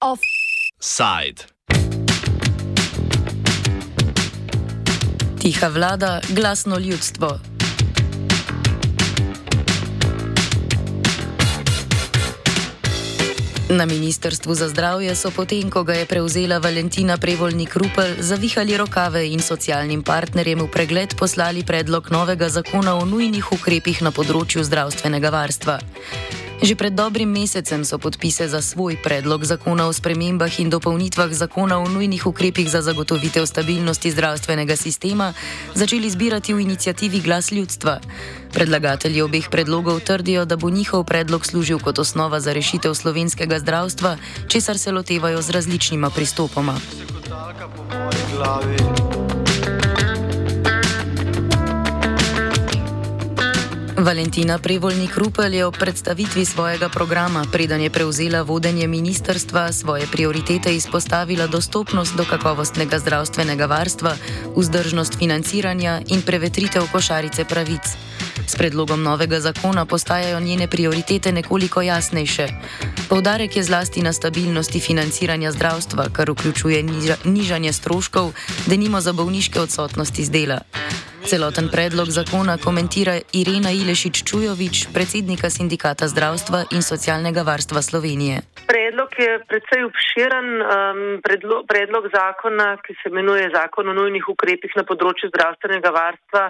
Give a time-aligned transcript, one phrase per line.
[0.00, 1.44] Offside.
[5.40, 7.55] Tiha vlada, glasno ljudstvo.
[13.68, 19.26] Na Ministrstvu za zdravje so potem, ko ga je prevzela Valentina Prevoljnik Rupel, zavihali rokave
[19.26, 25.34] in socialnim partnerjem v pregled poslali predlog novega zakona o nujnih ukrepih na področju zdravstvenega
[25.34, 25.80] varstva.
[26.56, 31.76] Že pred dobrim mesecem so podpise za svoj predlog zakona o spremembah in dopolnitvah zakona
[31.78, 35.36] o nujnih ukrepih za zagotovitev stabilnosti zdravstvenega sistema
[35.76, 38.00] začeli zbirati v inicijativi Glas ljudstva.
[38.56, 44.16] Predlagatelji obeh predlogov trdijo, da bo njihov predlog služil kot osnova za rešitev slovenskega zdravstva,
[44.48, 46.80] česar se lotevajo z različnima pristopoma.
[54.06, 60.76] Valentina Prevoljnik Rupel je ob predstavitvi svojega programa, preden je prevzela vodenje ministerstva, svoje prioritete
[60.76, 64.12] izpostavila dostopnost do kakovostnega zdravstvenega varstva,
[64.56, 67.82] vzdržnost financiranja in prevetritev košarice pravic.
[68.46, 72.48] S predlogom novega zakona postajajo njene prioritete nekoliko jasnejše.
[73.08, 78.32] Poudarek je zlasti na stabilnosti financiranja zdravstva, kar vključuje niža, nižanje stroškov,
[78.66, 80.60] denimo za bolniške odsotnosti z dela.
[81.26, 88.36] Celoten predlog zakona komentira Irena Ilešič Čujovič, predsednika Sindikata zdravstva in socialnega varstva Slovenije.
[88.70, 90.46] Predlog je predvsej obširen.
[90.62, 96.44] Um, predlog, predlog zakona, ki se imenuje Zakon o nujnih ukrepih na področju zdravstvenega varstva,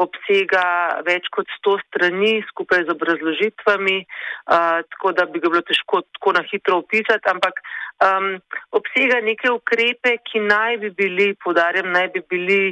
[0.00, 0.64] obsega
[1.04, 6.32] več kot 100 strani skupaj z obrazložitvami, uh, tako da bi ga bilo težko tako
[6.40, 7.60] na hitro opisati, ampak
[8.00, 8.40] um,
[8.72, 12.62] obsega neke ukrepe, ki naj bi bili, podarjam, naj bi bili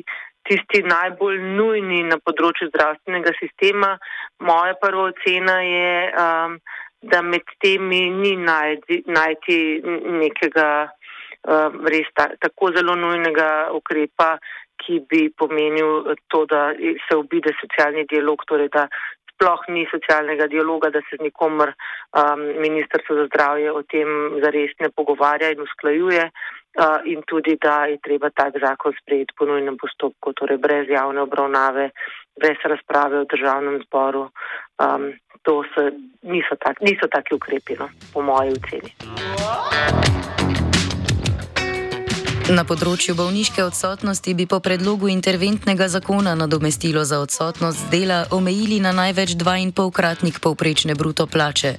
[0.48, 3.94] tisti najbolj nujni na področju zdravstvenega sistema.
[4.42, 5.92] Moja prva ocena je,
[6.24, 6.56] um,
[7.02, 9.58] da med temi ni najti, najti
[10.22, 14.36] nekega um, res ta, tako zelo nujnega ukrepa,
[14.82, 18.88] ki bi pomenil to, da se obide socialni dialog, torej da
[19.32, 24.74] sploh ni socialnega dialoga, da se z nikomer um, Ministrstvo za zdravje o tem zares
[24.80, 26.30] ne pogovarja in usklajuje
[27.04, 31.90] in tudi, da je treba tak zakon sprejeti po nujnem postopku, torej brez javne obravnave,
[32.40, 34.30] brez razprave v državnem zboru.
[34.80, 35.12] Um,
[35.42, 35.90] to so,
[36.22, 38.90] niso, tak, niso taki ukrepi, no, po moji oceni.
[42.52, 48.90] Na področju bolniške odsotnosti bi po predlogu interventnega zakona nadomestilo za odsotnost dela omejili na
[48.92, 51.76] največ 2,5-kratnik povprečne bruto plače.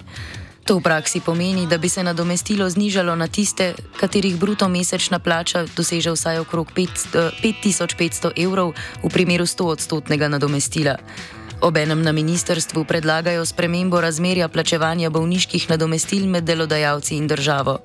[0.63, 5.66] To v praksi pomeni, da bi se nadomestilo znižalo na tiste, katerih bruto mesečna plača
[5.75, 8.72] doseže vsaj okrog 5500 evrov
[9.03, 10.96] v primeru 100 odstotnega nadomestila.
[11.62, 17.80] Obenem na ministerstvu predlagajo spremembo razmerja plačevanja bolniških nadomestil med delodajalci in državo.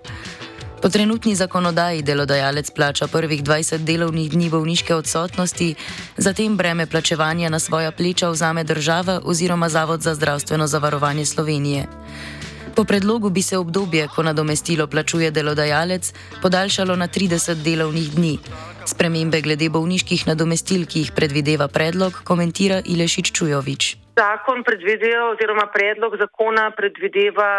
[0.83, 5.75] Po trenutni zakonodaji delodajalec plača prvih 20 delovnih dni bolniške odsotnosti,
[6.16, 11.87] zatem breme plačevanja na svoja pleča vzame država oziroma Zavod za zdravstveno zavarovanje Slovenije.
[12.78, 16.12] Po predlogu bi se obdobje, ko nadomestilo plačuje delodajalec,
[16.43, 18.39] podaljšalo na 30 delovnih dni.
[18.87, 23.83] Spremembe glede bolniških nadomestil, ki jih predvideva predlog, komentira Ilešič Čujovič.
[24.21, 27.50] Zakon predvideva, oziroma predlog zakona predvideva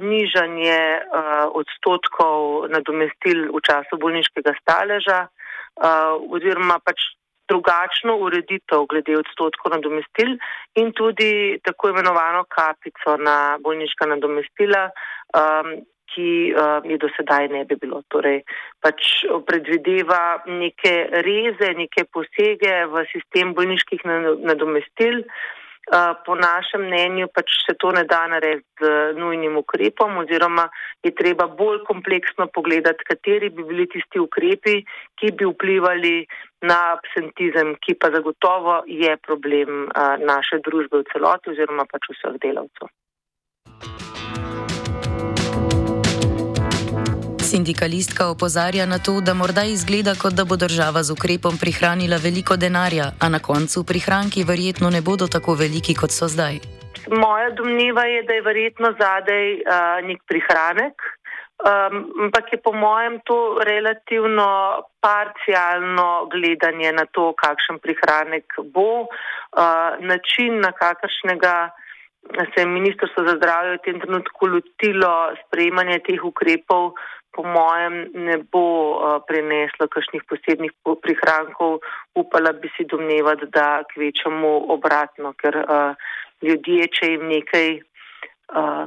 [0.00, 7.12] nižanje uh, odstotkov nadomestil v času bolniškega staleža, uh, oziroma pač
[7.48, 10.36] drugačno ureditev glede odstotkov nadomestil
[10.74, 14.90] in tudi tako imenovano kapico na bolniška nadomestila,
[15.36, 15.72] um,
[16.12, 18.02] ki um, je do sedaj ne bi bilo.
[18.12, 18.42] Torej,
[18.84, 20.94] pač predvideva neke
[21.24, 24.04] reze, neke posege v sistem bolniških
[24.44, 25.24] nadomestil.
[26.26, 30.68] Po našem mnenju pač se to ne da narediti z nujnim ukrepom oziroma
[31.02, 34.78] je treba bolj kompleksno pogledati, kateri bi bili tisti ukrepi,
[35.18, 36.14] ki bi vplivali
[36.70, 39.90] na absentizem, ki pa zagotovo je problem
[40.22, 42.88] naše družbe v celoti oziroma pač vseh delavcev.
[47.52, 52.56] Sindikalistka opozarja na to, da morda izgleda, kot da bo država z ukrepom prihranila veliko
[52.56, 56.56] denarja, a na koncu prihranki verjetno ne bodo tako veliki, kot so zdaj.
[57.22, 63.20] Moja domneva je, da je verjetno zadej uh, nek prihranek, um, ampak je po mojem
[63.28, 63.38] to
[63.68, 64.48] relativno
[65.04, 71.56] parcialno gledanje na to, kakšen prihranek bo, uh, način, na kakršnega
[72.54, 76.94] se je Ministrstvo za zdravje v tem trenutku lotilo sprejemanja teh ukrepov,
[77.32, 81.80] po mojem ne bo uh, prineslo kakšnih posebnih prihrankov.
[82.14, 85.96] Upala bi si domnevati, da kvečamo obratno, ker uh,
[86.42, 88.86] ljudje, če jim nekaj uh,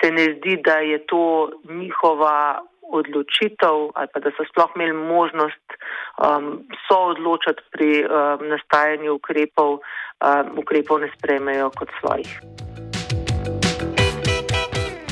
[0.00, 5.66] se ne zdi, da je to njihova odločitev ali pa da so sploh imeli možnost
[5.72, 12.40] um, so odločati pri um, nastajanju ukrepov, um, ukrepov ne spremejo kot svojih.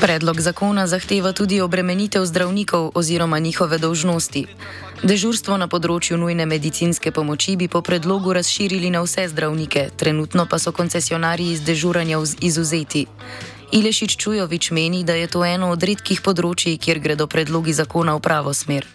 [0.03, 4.41] Predlog zakona zahteva tudi obremenitev zdravnikov oziroma njihove dolžnosti.
[5.03, 10.59] Dežurstvo na področju nujne medicinske pomoči bi po predlogu razširili na vse zdravnike, trenutno pa
[10.59, 13.05] so koncesionarji iz dežuranja izuzeti.
[13.79, 18.25] Ilešič Čujovič meni, da je to eno od redkih področji, kjer gredo predlogi zakona v
[18.27, 18.91] pravo smer.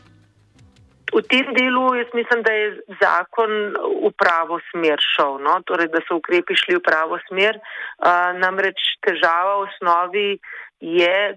[1.15, 2.68] V tem delu jaz mislim, da je
[3.00, 3.51] zakon
[4.04, 5.56] v pravo smer šel, no?
[5.63, 7.56] torej, da so ukrepi šli v pravo smer.
[7.98, 8.75] Uh, namreč
[9.07, 10.30] težava v osnovi
[10.79, 11.35] je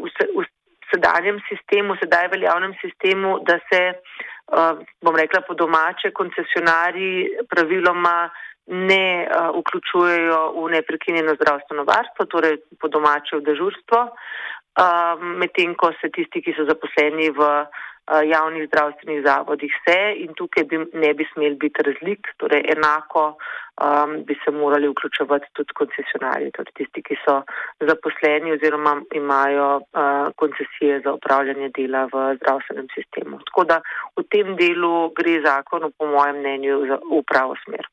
[0.00, 0.44] v, se, v
[0.92, 8.30] sedanjem sistemu, sedaj veljavnem sistemu, da se, uh, bom rekla po domače, koncesionari praviloma
[8.66, 15.92] ne uh, vključujejo v neprekinjeno zdravstveno varstvo, torej po domače v dežurstvo, uh, medtem ko
[16.00, 17.66] se tisti, ki so zaposleni v Eh,
[18.08, 23.36] javnih zdravstvenih zavodih se in tukaj bi, ne bi smel biti razlik, torej enako
[23.80, 27.42] um, bi se morali vključevati tudi koncesionarji, torej tisti, ki so
[27.80, 33.38] zaposleni oziroma imajo uh, koncesije za upravljanje dela v zdravstvenem sistemu.
[33.50, 33.80] Tako da
[34.16, 37.86] v tem delu gre zakon, po mojem mnenju, v pravo smer.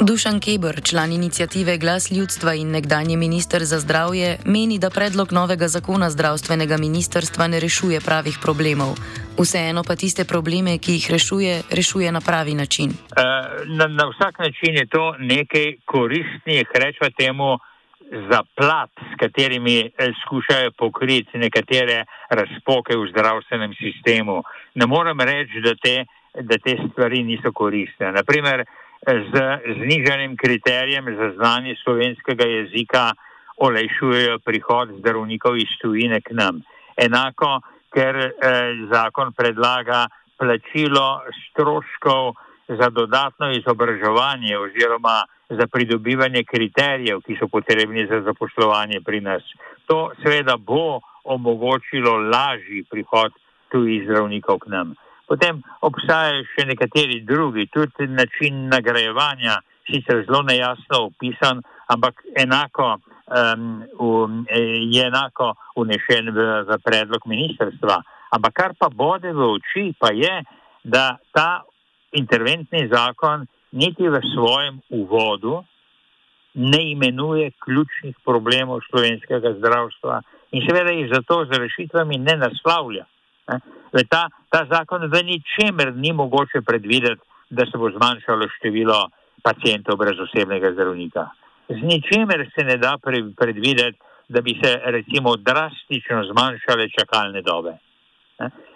[0.00, 5.68] Dušan Kebr, član inicijative Glas ljudstva in nekdanji minister za zdravje, meni, da predlog novega
[5.68, 8.94] zakona zdravstvenega ministrstva ne rešuje pravih problemov.
[9.38, 12.90] Vseeno pa tiste probleme, ki jih rešuje, rešuje na pravi način.
[12.90, 13.22] Eh,
[13.66, 17.58] na, na vsak način je to nekaj koristnih, rečemo temu,
[18.30, 24.42] za plat, s katerimi eh, skušajo pokriti nekatere razpoke v zdravstvenem sistemu.
[24.74, 26.04] Ne morem reči, da te
[26.40, 28.12] da te stvari niso koristne.
[28.12, 28.64] Naprimer,
[29.06, 29.34] z
[29.78, 33.12] znižanjem kriterijem za znanje slovenskega jezika
[33.56, 36.62] olajšujejo prihod zdravnikov iz tujine k nam.
[36.96, 37.60] Enako,
[37.94, 38.30] ker eh,
[38.92, 40.06] zakon predlaga
[40.38, 41.20] plačilo
[41.50, 42.34] stroškov
[42.68, 49.42] za dodatno izobraževanje oziroma za pridobivanje kriterijev, ki so potrebni za zaposlovanje pri nas.
[49.86, 53.32] To seveda bo omogočilo lažji prihod
[53.68, 54.94] tujih zdravnikov k nam.
[55.28, 61.62] Potem obstajajo še nekateri drugi, tudi način nagrajevanja, sicer zelo nejasno opisan,
[61.92, 62.96] ampak enako,
[63.98, 68.00] um, je enako unešen v, v predlog ministrstva.
[68.36, 70.42] Ampak kar pa bode v oči, pa je,
[70.84, 71.64] da ta
[72.12, 75.64] interventni zakon niti v svojem uvodu
[76.54, 80.20] ne imenuje ključnih problemov slovenskega zdravstva
[80.52, 83.04] in seveda jih zato z rešitvami ne naslavlja.
[84.10, 89.08] Ta, ta zakon v ničemer ni mogoče predvideti, da se bo zmanjšalo število
[89.42, 91.28] pacijentov brez osebnega zdravnika.
[91.68, 92.96] Z ničemer se ne da
[93.36, 93.98] predvideti,
[94.28, 97.76] da bi se recimo drastično zmanjšale čakalne dobe.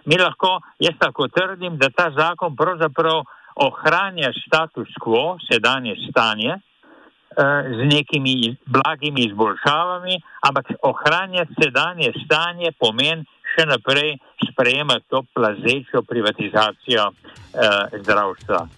[0.05, 3.25] Mi lahko, jaz tako trdim, da ta zakon pravzaprav
[3.57, 13.27] ohranja status quo, sedanje stanje, eh, z nekimi blagimi izboljšavami, ampak ohranja sedanje stanje pomeni,
[13.59, 14.15] še naprej
[14.53, 18.69] sprejemati to plazečo privatizacijo eh, zdravstva.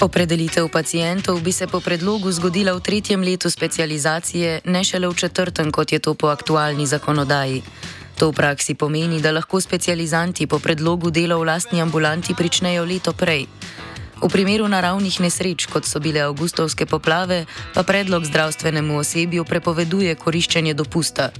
[0.00, 5.72] Opredelitev pacijentov bi se po predlogu zgodila v tretjem letu specializacije, ne šele v četrtem,
[5.72, 7.62] kot je to po aktualni zakonodaji.
[8.20, 13.12] To v praksi pomeni, da lahko specializanti po predlogu dela v lastni ambulanti pričnejo leto
[13.12, 13.48] prej.
[14.16, 17.44] V primeru naravnih nesreč, kot so bile avgustovske poplave,
[17.74, 21.30] pa predlog zdravstvenemu osebju prepoveduje koriščenje dopusta.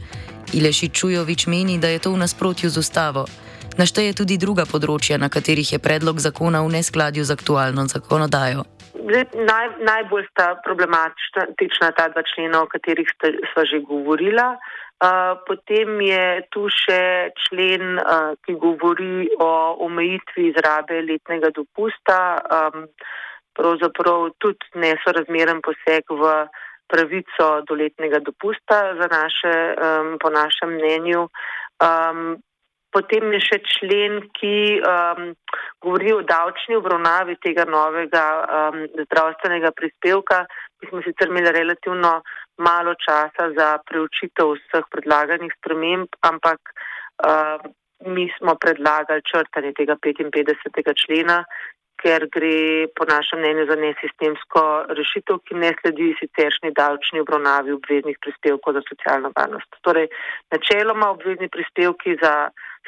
[0.52, 3.24] Ileši Čujovič meni, da je to v nasprotju z ustavo.
[3.80, 8.64] Našteje tudi druga področja, na katerih je predlog zakona v neskladju z aktualno zakonodajo.
[9.06, 13.08] Naj, najbolj sta problematična ta dva člena, o katerih
[13.52, 14.56] smo že govorila.
[15.46, 17.98] Potem je tu še člen,
[18.46, 19.50] ki govori o
[19.84, 22.40] omejitvi izrabe letnega dopusta,
[23.56, 26.32] pravzaprav tudi nesorazmeren poseg v
[26.88, 29.54] pravico do letnega dopusta za naše,
[30.22, 31.28] po našem mnenju.
[31.76, 32.40] Um,
[32.96, 35.32] potem je še člen, ki um,
[35.84, 40.46] govori o davčni obravnavi tega novega um, zdravstvenega prispevka.
[40.80, 42.20] Mi smo sicer imeli relativno
[42.64, 47.60] malo časa za preučitev vseh predlaganih sprememb, ampak uh,
[48.08, 50.92] mi smo predlagali črtanje tega 55.
[51.04, 51.42] člena,
[52.00, 54.62] ker gre po našem mnenju za nesistemsko
[54.98, 59.80] rešitev, ki ne sledi siceršnji davčni obravnavi obveznih prispevkov za socialno varnost.
[59.86, 60.08] Torej,
[60.52, 62.34] načeloma obvezni prispevki za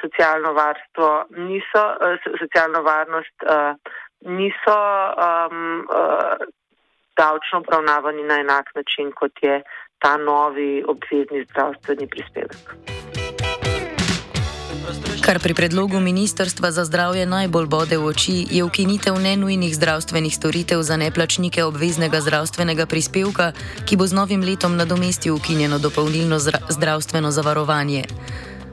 [0.00, 3.74] socialno varstvo niso, uh, socialno varnost uh,
[4.38, 4.78] niso
[5.26, 5.86] um,
[7.16, 9.62] davčno obravnavani na enak način, kot je
[9.98, 12.62] ta novi obvezni zdravstveni prispevek.
[15.24, 20.80] Kar pri predlogu Ministrstva za zdravje najbolj bode v oči, je ukinitev nenujnih zdravstvenih storitev
[20.82, 23.52] za neplačnike obveznega zdravstvenega prispevka,
[23.84, 26.38] ki bo z novim letom nadomestil ukinjeno dopolnilno
[26.72, 28.08] zdravstveno zavarovanje.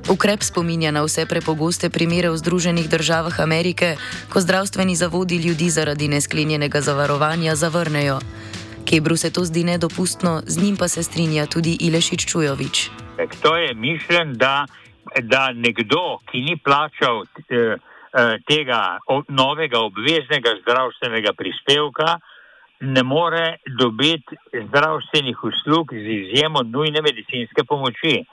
[0.10, 3.96] Ukrep spominja na vse prepogoste primere v Združenih državah Amerike,
[4.30, 8.20] ko zdravstveni zavodi ljudi zaradi nesklenjenega zavarovanja zavrnejo.
[8.86, 12.90] Kebru se to zdi nedopustno, z njim pa se strinja tudi Ilešič Čujovič.
[13.42, 14.66] To je mišljen, da
[15.22, 17.78] da nekdo, ki ni plačal eh,
[18.14, 22.20] eh, tega novega obveznega zdravstvenega prispevka,
[22.80, 24.36] ne more dobiti
[24.68, 28.26] zdravstvenih uslug z izjemo nujne medicinske pomoči.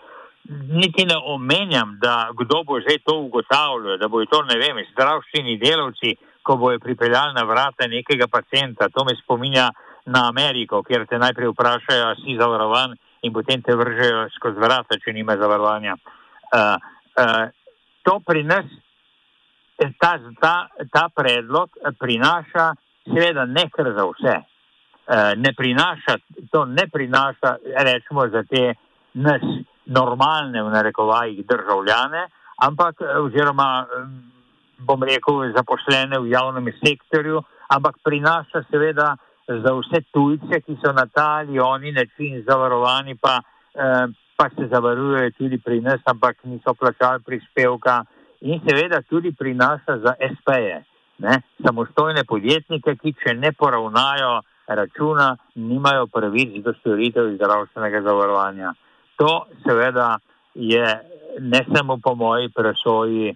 [0.51, 5.57] Niti ne omenjam, da kdo bo zdaj to ugotavljal, da bojo to, ne vem, zdravstveni
[5.59, 8.89] delavci, ko bojo pripeljali na vrata nekega pacijenta.
[8.89, 9.71] To me spominja
[10.07, 15.13] na Ameriko, kjer te najprej vprašajo, si zavarovan in potem te vržejo skozi vrata, če
[15.15, 15.95] nima zavarovanja.
[15.95, 16.77] Uh,
[17.23, 17.45] uh,
[18.03, 18.67] to pri nas,
[20.01, 20.55] ta, ta,
[20.91, 22.73] ta predlog prinaša,
[23.07, 24.39] seveda, ne kar za vse.
[24.43, 26.19] Uh, ne prinaša,
[26.51, 27.57] to ne prinaša,
[27.87, 28.75] rečemo, za te
[29.15, 29.47] nas
[29.93, 32.27] normalne, v narekovajih, državljane,
[32.67, 33.69] ampak, oziroma,
[34.83, 39.15] bom rekel, zaposlene v javnem sektorju, ampak prinaša, seveda,
[39.47, 43.41] za vse tujce, ki so na ta ali oni način zavarovani, pa.
[43.73, 44.11] Uh,
[44.43, 48.05] pa se zavarujejo tudi pri nas, ampak niso plačali prispevka
[48.41, 50.83] in seveda tudi prinaša za SP-je,
[51.67, 58.75] samostojne podjetnike, ki če ne poravnajo računa, nimajo pravic do storitev zdravstvenega zavarovanja.
[59.23, 60.19] To seveda
[60.55, 61.01] je
[61.41, 63.35] ne samo po moji presoji eh,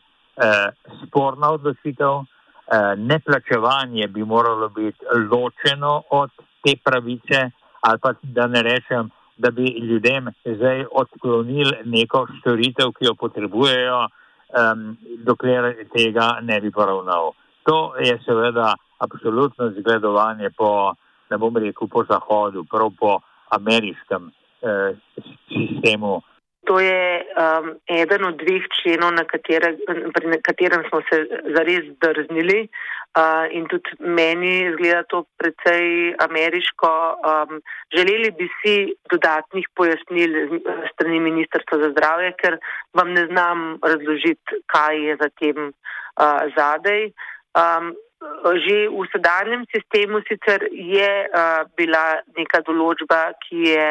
[1.06, 4.98] sporna odločitev, eh, neplačevanje bi moralo biti
[5.30, 6.30] ločeno od
[6.64, 7.50] te pravice
[7.80, 14.00] ali pa da ne rečem, da bi ljudem zdaj odklonili neko storitev, ki jo potrebujejo,
[14.00, 17.30] um, dokler tega ne bi poravnal.
[17.62, 20.94] To je seveda absolutno zgledovanje po,
[21.30, 23.18] ne bom rekel, po Zahodu, prav po
[23.50, 24.45] ameriškem eh,
[25.48, 26.22] sistemu
[26.66, 29.78] To je um, eden od dveh členov, na, katere,
[30.26, 31.22] na katerem smo se
[31.54, 36.90] zares drznili uh, in tudi meni zgleda to precej ameriško.
[37.22, 37.62] Um,
[37.94, 38.74] želeli bi si
[39.10, 40.58] dodatnih pojasnil
[40.92, 42.58] strani Ministrstva za zdravje, ker
[42.98, 47.12] vam ne znam razložiti, kaj je za tem uh, zadej.
[47.54, 47.94] Um,
[48.66, 53.86] že v sedanjem sistemu sicer je uh, bila neka določba, ki je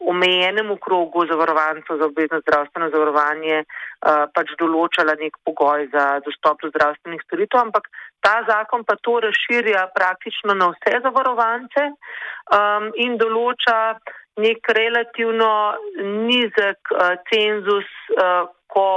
[0.00, 6.70] omejenemu krogu zavarovancev za obvezno zdravstveno zavarovanje uh, pač določala nek pogoj za dostop do
[6.70, 7.90] zdravstvenih storitev, ampak
[8.22, 13.98] ta zakon pa to razširja praktično na vse zavarovance um, in določa
[14.38, 15.50] nek relativno
[15.98, 18.88] nizek uh, cenzus, uh, ko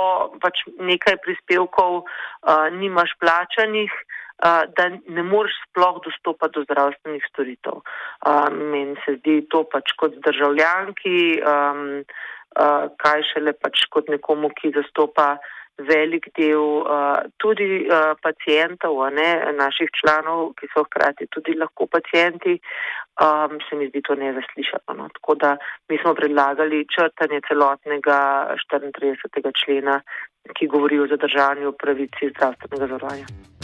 [0.44, 3.94] pač nekaj prispevkov uh, nimaš plačanih
[4.78, 7.82] da ne moreš sploh dostopati do zdravstvenih storitev.
[8.52, 11.82] Meni se zdi to pač kot državljanki, um,
[13.04, 15.36] kaj šele pač kot nekomu, ki zastopa
[15.82, 16.84] velik del
[17.42, 17.88] tudi
[18.22, 22.58] pacijentov, ne, naših članov, ki so hkrati tudi lahko pacijenti,
[23.22, 24.98] um, se mi zdi to nezaslišano.
[24.98, 25.10] No.
[25.16, 25.56] Tako da
[25.90, 28.20] mi smo predlagali črtanje celotnega
[28.68, 29.52] 34.
[29.64, 30.02] člena,
[30.58, 33.61] ki govori o zadržanju pravici zdravstvenega zavarovanja.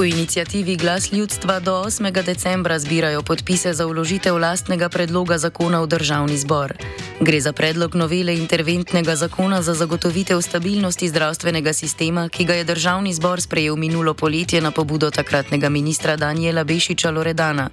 [0.00, 2.24] V inicijativi Glas ljudstva do 8.
[2.24, 6.72] decembra zbirajo podpise za vložitev lastnega predloga zakona v državni zbor.
[7.20, 13.12] Gre za predlog novele interventnega zakona za zagotovitev stabilnosti zdravstvenega sistema, ki ga je državni
[13.12, 17.68] zbor sprejel minulo poletje na pobudo takratnega ministra Daniela Bešiča Loredana.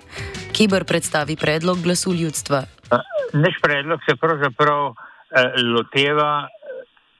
[0.51, 2.63] Kibr predstavi predlog glasu ljudstva.
[3.33, 4.95] Naš predlog se pravzaprav eh,
[5.63, 6.47] loteva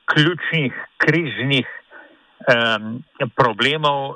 [0.06, 1.77] ključnih kriznih
[3.36, 4.16] problemov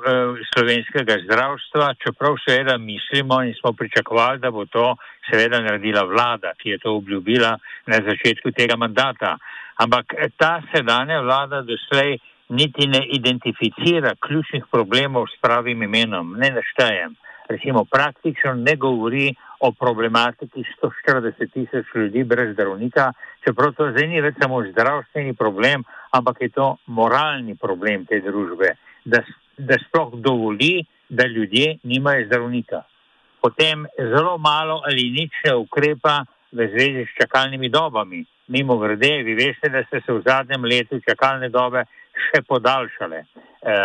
[0.54, 4.96] slovenskega zdravstva, čeprav seveda mislimo in smo pričakovali, da bo to
[5.30, 9.36] seveda naredila vlada, ki je to obljubila na začetku tega mandata.
[9.76, 16.50] Ampak eh, ta sedanja vlada doslej niti ne identificira ključnih problemov s pravim imenom, ne
[16.50, 17.16] naštejem.
[17.48, 23.12] recimo praktično ne govori o problematiki 140 tisoč ljudi brez zdravnika,
[23.44, 28.74] čeprav to zdaj ni več samo zdravstveni problem, ampak je to moralni problem te družbe,
[29.04, 29.22] da,
[29.58, 32.82] da sploh dovoli, da ljudje nimajo zdravnika.
[33.40, 38.24] Potem zelo malo ali nič ne ukrepa v zvezi s čakalnimi dobami.
[38.48, 43.22] Mimo grede, vi veste, da so se v zadnjem letu čakalne dobe še podaljšale.
[43.22, 43.76] E,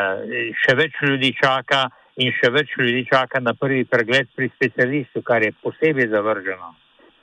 [0.61, 1.87] še več ljudi čaka
[2.19, 6.75] in še več ljudi čaka na prvi pregled pri specialistu, kar je posebej zavrženo.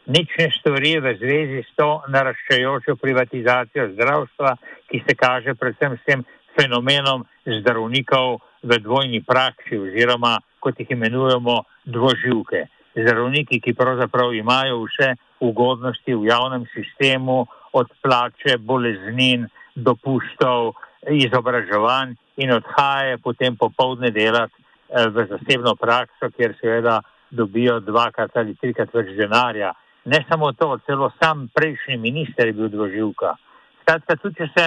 [0.07, 4.57] Nič ne stori v zvezi s to naraščajočo privatizacijo zdravstva,
[4.93, 6.25] ki se kaže predvsem s tem
[6.59, 12.69] fenomenom zdravnikov v dvojni praksi oziroma, kot jih imenujemo, dvoživke.
[12.95, 17.45] Zdravniki, ki pravzaprav imajo vse ugodnosti v javnem sistemu,
[17.75, 20.77] od plače, boleznin, dopustov,
[21.11, 28.55] izobraževanj in odhajajo potem popovdne delati eh, v zasebno prakso, kjer seveda dobijo dvakrat ali
[28.55, 29.73] trikrat več denarja.
[30.05, 33.35] Ne samo to, celo sam prejšnji minister je bil dvoživka.
[33.83, 34.67] Skratka, tudi če se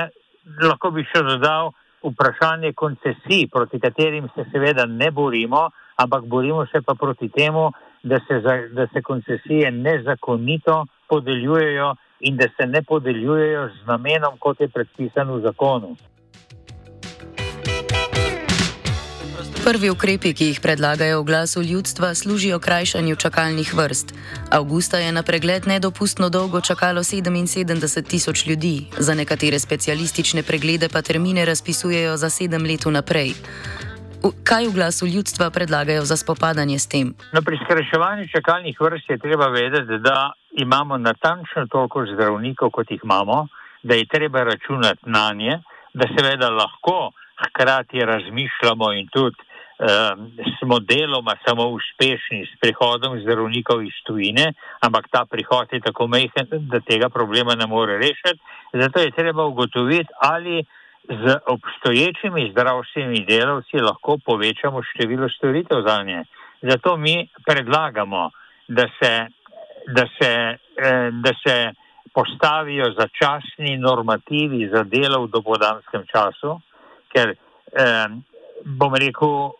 [0.65, 1.73] lahko bi še dodal
[2.05, 7.71] vprašanje koncesij, proti katerim se seveda ne borimo, ampak borimo se pa proti temu,
[8.03, 14.37] da se, za, da se koncesije nezakonito podeljujejo in da se ne podeljujejo z namenom,
[14.39, 15.95] kot je predpisan v zakonu.
[19.67, 24.13] Prvi ukrepi, ki jih predlagajo v glasu ljudstva, služijo krajšanju čakalnih vrst.
[24.57, 31.01] Augusta je na pregled nedopustno dolgo čakalo 77 tisoč ljudi, za nekatere specialistične preglede pa
[31.01, 33.33] termine razpisujejo za sedem let naprej.
[34.47, 37.11] Kaj v glasu ljudstva predlagajo za spopadanje s tem?
[37.35, 43.03] No, pri skrajševanju čakalnih vrst je treba vedeti, da imamo natančno toliko zdravnikov, kot jih
[43.03, 43.47] imamo,
[43.83, 45.59] da je treba računati na nje,
[45.93, 47.11] da seveda lahko
[47.43, 49.46] hkrati razmišljamo in tudi
[50.59, 56.47] smo deloma samo uspešni s prihodom zdravnikov iz tujine, ampak ta prihod je tako mehen,
[56.49, 58.41] da tega problema ne more rešiti.
[58.73, 60.65] Zato je treba ugotoviti, ali
[61.09, 66.23] z obstoječimi zdravstvenimi delavci lahko povečamo število storitev za nje.
[66.61, 68.29] Zato mi predlagamo,
[68.67, 69.27] da se,
[69.87, 71.71] da se, eh, da se
[72.13, 76.59] postavijo začasni normativi za delo v dopodanskem času,
[77.13, 78.07] ker eh,
[78.65, 79.51] bom rekel,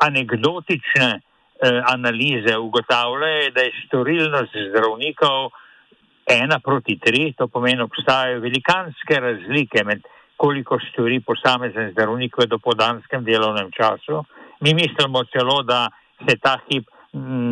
[0.00, 5.50] anegdotične eh, analize ugotavljajo, da je storilnost zdravnikov
[6.26, 10.02] ena proti tri, to pomeni, obstajajo velikanske razlike med
[10.36, 14.24] koliko stori posamezen zdravnik v dopodanskem delovnem času.
[14.60, 15.88] Mi mislimo celo, da
[16.28, 16.88] se ta hip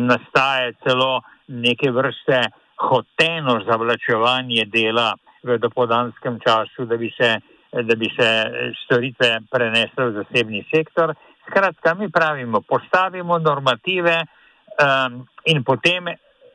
[0.09, 2.41] nastaje celo neke vrste
[2.77, 7.37] hoteno zavlačevanje dela v dopodanskem času, da bi se,
[7.71, 8.29] da bi se
[8.85, 11.15] storitve prenesle v zasebni sektor.
[11.45, 14.25] Skratka, mi pravimo, postavimo normative
[14.81, 16.09] um, in potem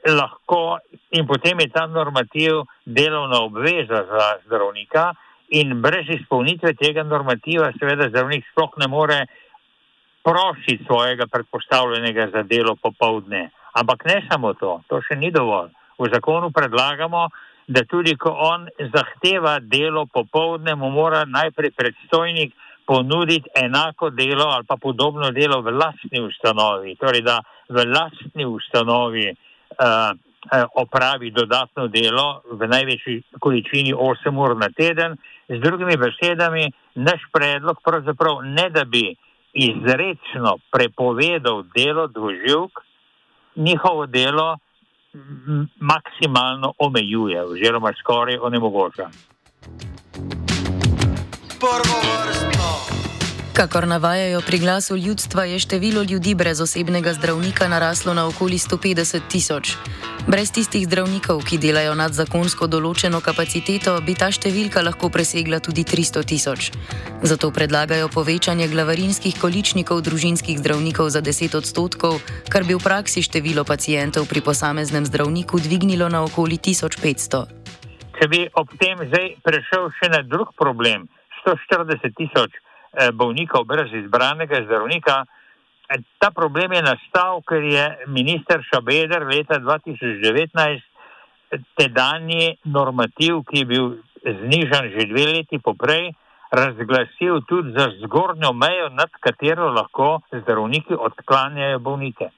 [0.06, 0.78] lahko,
[1.10, 5.12] in potem je ta normativ delovna obveza za zdravnika,
[5.50, 9.26] in brez izpolnitve tega normativa, seveda, zdravnik sploh ne more
[10.22, 13.50] prositi svojega predpostavljenega za delo popovdne.
[13.72, 15.70] Ampak ne samo to, to še ni dovolj.
[15.98, 17.28] V zakonu predlagamo,
[17.70, 22.54] da tudi ko on zahteva delo popovdne, mu mora najprej predstojnik
[22.90, 26.96] ponuditi enako delo ali pa podobno delo v lastni ustanovi.
[26.98, 30.10] Torej, da v lastni ustanovi uh,
[30.74, 35.14] opravi dodatno delo v največji količini 8 ur na teden,
[35.50, 39.16] Z drugimi besedami, naš predlog pravzaprav ne da bi
[39.52, 42.78] izredno prepovedal delo dvoživk,
[43.56, 44.58] njihovo delo
[45.80, 49.10] maksimalno omejuje oziroma skoraj onemogoča.
[51.60, 51.99] Prvo.
[53.60, 59.20] Kakor navajajo pri glasu ljudstva, je število ljudi brez osebnega zdravnika naraslo na okoli 150
[59.28, 59.76] tisoč.
[60.26, 65.84] Brez tistih zdravnikov, ki delajo nad zakonsko določeno kapaciteto, bi ta številka lahko presegla tudi
[65.84, 66.70] 300 tisoč.
[67.22, 72.16] Zato predlagajo povečanje glavarinskih količnikov družinskih zdravnikov za 10 odstotkov,
[72.48, 77.44] kar bi v praksi število pacijentov pri posameznem zdravniku dvignilo na okoli 1500.
[78.16, 81.10] Če bi ob tem zdaj prešel še na drug problem,
[81.44, 82.56] 140 tisoč.
[82.90, 85.24] Eh, bolnikov brez izbranega zdravnika.
[85.88, 90.82] Eh, ta problem je nastal, ker je minister Šabeder leta 2019
[91.78, 93.86] tedajni normativ, ki je bil
[94.24, 96.10] znižan že dve leti poprej,
[96.50, 102.30] razglasil tudi za zgornjo mejo, nad katero lahko zdravniki odklanjajo bolnike.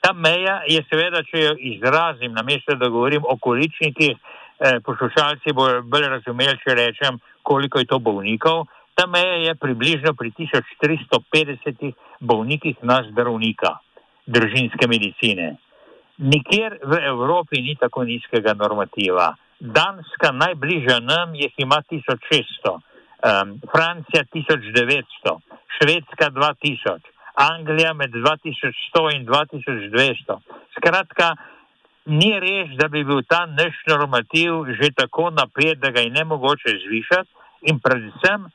[0.00, 5.82] Ta meja je seveda, če jo izrazim, namesto da govorim o količnikih, eh, poslušalci bodo
[5.82, 12.76] bolj razumeli, če rečem, koliko je to bolnikov Ta meja je približno pri 1350 bolnikih
[12.82, 13.78] na zdravnika
[14.26, 15.56] družinske medicine.
[16.18, 19.32] Nikjer v Evropi ni tako nizkega normativa.
[19.60, 25.38] Danska najbližja nam jih ima 1600, um, Francija 1900,
[25.78, 27.00] Švedska 2000,
[27.34, 30.38] Anglija med 2100 in 2200.
[30.76, 31.34] Skratka,
[32.06, 36.24] ni res, da bi bil ta naš normativ že tako napet, da ga je ne
[36.24, 37.30] mogoče zvišati
[37.70, 38.50] in predvsem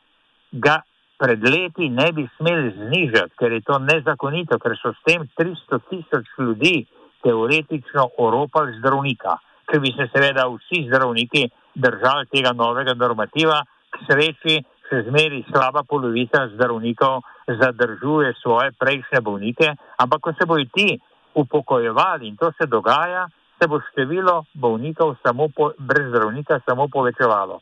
[0.52, 0.82] ga
[1.18, 5.80] pred leti ne bi smeli znižati, ker je to nezakonito, ker so s tem 300
[5.90, 6.86] tisoč ljudi
[7.26, 9.38] teoretično oropali zdravnika.
[9.68, 15.84] Ker bi se seveda vsi zdravniki držali tega novega normativa, k sreči še zmeri slaba
[15.84, 21.00] polovica zdravnikov zadržuje svoje prejšnje bolnike, ampak ko se bojo ti
[21.36, 23.28] upokojevali in to se dogaja,
[23.60, 27.60] se bo število bolnikov samo po, brez zdravnika samo povečevalo.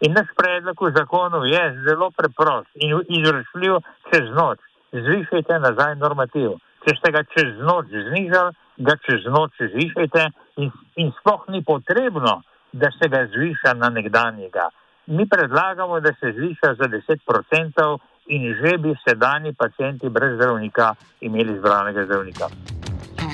[0.00, 3.74] In naš predlog v zakonu je zelo preprost in izvršljiv
[4.10, 4.58] čez noč.
[4.92, 6.54] Zvišajte nazaj normativ.
[6.86, 10.22] Če ste ga čez noč znižali, ga čez noč zvišajte
[10.62, 10.70] in,
[11.02, 14.70] in sploh ni potrebno, da se ga zviša na nekdanjega.
[15.06, 21.58] Mi predlagamo, da se zviša za 10% in že bi sedajni pacijenti brez zdravnika imeli
[21.58, 22.46] zdravnega zdravnika.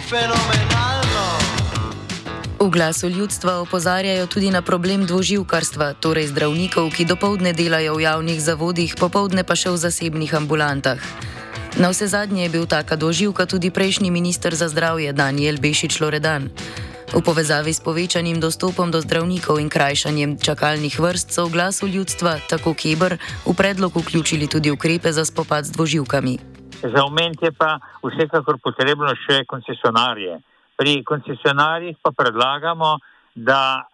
[0.08, 1.03] Fenomenalno!
[2.60, 8.40] V glasu ljudstva opozarjajo tudi na problem dvoživkarstva, torej zdravnikov, ki dopoledne delajo v javnih
[8.40, 11.02] zavodih, popoldne pa še v zasebnih ambulantah.
[11.74, 16.54] Na vse zadnje je bil taka doživka tudi prejšnji minister za zdravje Daniel Bešič Loredan.
[17.10, 22.38] V povezavi s povečanim dostopom do zdravnikov in krajšanjem čakalnih vrst so v glasu ljudstva,
[22.46, 26.34] tako Kebr, v predlog vključili tudi ukrepe za spopad z dvoživkami.
[26.86, 30.38] Za omen je pa vsekakor potrebno še koncesionarje.
[30.76, 32.98] Pri koncesionarjih pa predlagamo,
[33.34, 33.84] da,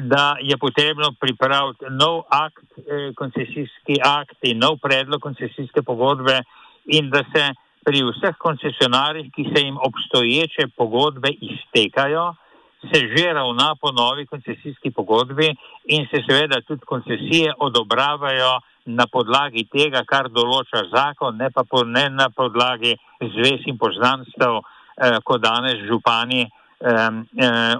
[0.00, 6.42] da je potrebno pripraviti nov akt, eh, koncesijski akt in nov predlog koncesijske pogodbe
[6.86, 7.52] in da se
[7.84, 12.34] pri vseh koncesionarjih, ki se jim obstoječe pogodbe iztekajo,
[12.80, 15.48] se že ravna po novi koncesijski pogodbi
[15.84, 21.84] in se seveda tudi koncesije odobravajo na podlagi tega, kar določa zakon, ne pa po,
[21.84, 24.60] ne na podlagi zvez in poznanstv.
[25.00, 26.48] Eh, ko danes župani eh,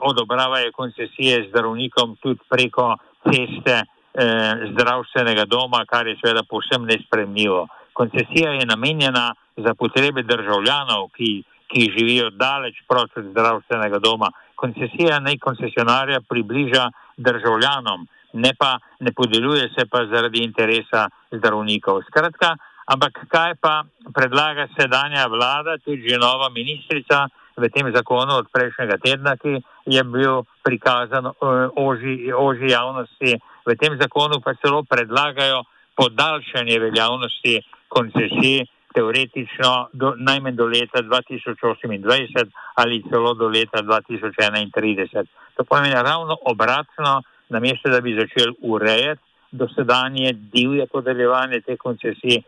[0.00, 2.96] odobravajo koncesije zdravnikom tudi preko
[3.28, 7.66] ceste eh, zdravstvenega doma, kar je seveda povsem nespremljivo.
[7.92, 14.32] Koncesija je namenjena za potrebe državljanov, ki, ki živijo daleč proti zdravstvenega doma.
[14.56, 22.00] Koncesija naj koncesionarja približa državljanom, ne pa ne podeljuje se pa zaradi interesa zdravnikov.
[22.08, 22.56] Skratka,
[22.90, 28.96] Ampak kaj pa predlaga sedanja vlada, tudi že nova ministrica v tem zakonu od prejšnjega
[28.98, 33.38] tedna, ki je bil prikazan uh, oži, oži javnosti.
[33.66, 35.62] V tem zakonu pa celo predlagajo
[35.94, 37.54] podaljšanje veljavnosti
[37.88, 45.26] koncesij teoretično do, najmanj do leta 2028 ali celo do leta 2031.
[45.54, 52.42] To pomeni ravno obratno, namesto da bi začeli urejati dosedanje divje podeljevanje teh koncesij,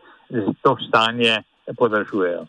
[0.61, 1.43] to stanje
[1.77, 2.45] podaljšujejo.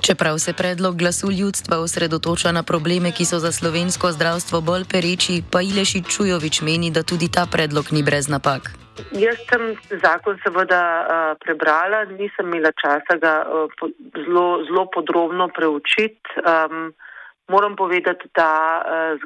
[0.00, 5.42] Čeprav se predlog glasu ljudstva osredotoča na probleme, ki so za slovensko zdravstvo bolj pereči,
[5.52, 8.70] pa Ileši Čujovič meni, da tudi ta predlog ni brez napak.
[9.12, 9.62] Jaz sem
[10.02, 13.88] zakon seveda uh, prebrala, nisem imela časa ga uh, po,
[14.24, 16.26] zelo, zelo podrobno preučiti.
[16.42, 16.92] Um,
[17.50, 19.18] Moram povedati, da eh,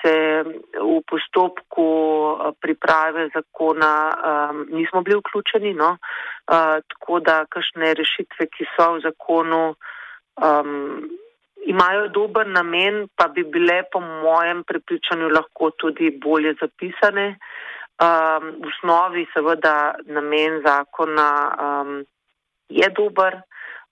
[0.00, 0.14] se
[0.80, 5.96] v postopku eh, priprave zakona um, nismo bili vključeni, no?
[6.90, 9.62] tako da kakšne rešitve, ki so v zakonu,
[10.40, 11.10] um,
[11.68, 17.28] imajo dober namen, pa bi bile po mojem prepričanju lahko tudi bolje zapisane.
[18.00, 21.28] Um, v osnovi seveda namen zakona
[21.66, 21.92] um,
[22.68, 23.42] je dober.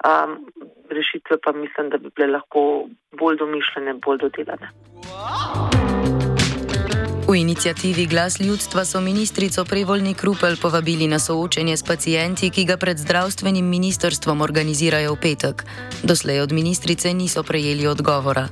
[0.04, 0.46] Um,
[0.90, 4.68] rešitve pa mislim, da bi bile lahko bolj domišljene, bolj dodelane.
[7.28, 12.76] V inicijativi Glas ljudstva so ministrico Prevoljni Krupel povabili na soočenje s pacijenti, ki ga
[12.76, 15.64] pred zdravstvenim ministrstvom organizirajo v petek.
[16.02, 18.48] Doslej od ministrice niso prejeli odgovora.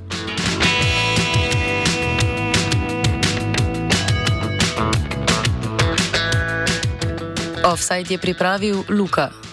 [7.65, 9.44] Offside je pripravil Luka.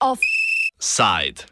[0.00, 1.50] Offside.